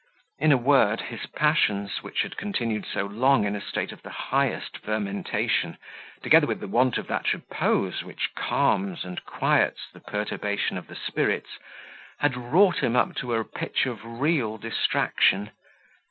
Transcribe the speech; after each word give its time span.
In 0.39 0.51
a 0.51 0.57
word, 0.57 0.99
his 0.99 1.27
passions, 1.27 2.01
which 2.01 2.23
had 2.23 2.35
continued 2.35 2.87
so 2.91 3.05
long 3.05 3.45
in 3.45 3.55
a 3.55 3.61
state 3.61 3.91
of 3.91 4.01
the 4.01 4.09
highest 4.09 4.79
fermentation, 4.79 5.77
together 6.23 6.47
with 6.47 6.59
the 6.59 6.67
want 6.67 6.97
of 6.97 7.05
that 7.05 7.31
repose 7.33 8.03
which 8.03 8.33
calms 8.35 9.05
and 9.05 9.23
quiets 9.23 9.81
the 9.93 9.99
perturbation 9.99 10.75
of 10.75 10.87
the 10.87 10.95
spirits, 10.95 11.51
had 12.17 12.35
wrought 12.35 12.79
him 12.79 12.95
up 12.95 13.13
to 13.17 13.35
a 13.35 13.43
pitch 13.45 13.85
of 13.85 14.03
real 14.03 14.57
distraction. 14.57 15.51